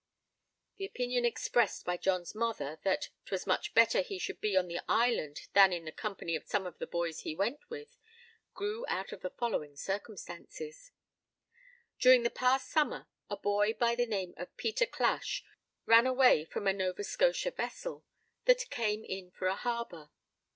The 0.77 0.85
opinion 0.87 1.25
expressed 1.25 1.85
by 1.85 1.95
John's 1.95 2.33
mother, 2.33 2.79
that 2.81 3.09
'twas 3.25 3.45
much 3.45 3.75
better 3.75 4.01
he 4.01 4.17
should 4.17 4.41
be 4.41 4.57
on 4.57 4.67
the 4.67 4.79
island 4.89 5.41
than 5.53 5.71
in 5.71 5.85
the 5.85 5.91
company 5.91 6.35
of 6.35 6.43
some 6.47 6.65
of 6.65 6.79
the 6.79 6.87
boys 6.87 7.19
he 7.19 7.35
went 7.35 7.59
with, 7.69 7.95
grew 8.55 8.83
out 8.89 9.11
of 9.11 9.21
the 9.21 9.29
following 9.29 9.75
circumstances: 9.75 10.89
During 11.99 12.23
the 12.23 12.31
past 12.31 12.71
summer, 12.71 13.09
a 13.29 13.37
boy 13.37 13.73
by 13.73 13.93
the 13.93 14.07
name 14.07 14.33
of 14.37 14.57
Peter 14.57 14.87
Clash 14.87 15.43
ran 15.85 16.07
away 16.07 16.45
from 16.45 16.65
a 16.65 16.73
Nova 16.73 17.03
Scotia 17.03 17.51
vessel, 17.51 18.03
that 18.45 18.71
came 18.71 19.05
in 19.05 19.29
for 19.29 19.45
a 19.45 19.55
harbor. 19.55 20.09